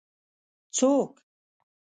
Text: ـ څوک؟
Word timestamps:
ـ 0.73 0.75
څوک؟ 0.75 1.11